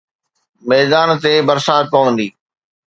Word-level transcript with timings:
ميدان 0.69 1.09
تي 1.23 1.33
برسات 1.47 1.85
پوندي 1.93 2.27